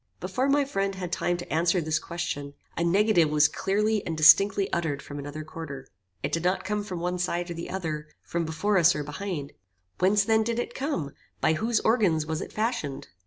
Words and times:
Before 0.19 0.49
my 0.49 0.65
friend 0.65 0.95
had 0.95 1.11
time 1.11 1.37
to 1.37 1.53
answer 1.53 1.79
this 1.79 1.99
question, 1.99 2.55
a 2.75 2.83
negative 2.83 3.29
was 3.29 3.47
clearly 3.47 4.03
and 4.03 4.17
distinctly 4.17 4.67
uttered 4.73 4.99
from 4.99 5.19
another 5.19 5.43
quarter. 5.43 5.85
It 6.23 6.31
did 6.31 6.43
not 6.43 6.63
come 6.65 6.83
from 6.83 6.99
one 6.99 7.19
side 7.19 7.51
or 7.51 7.53
the 7.53 7.69
other, 7.69 8.07
from 8.23 8.43
before 8.43 8.79
us 8.79 8.95
or 8.95 9.03
behind. 9.03 9.53
Whence 9.99 10.23
then 10.23 10.41
did 10.41 10.57
it 10.57 10.73
come? 10.73 11.11
By 11.39 11.53
whose 11.53 11.81
organs 11.81 12.25
was 12.25 12.41
it 12.41 12.51
fashioned? 12.51 13.09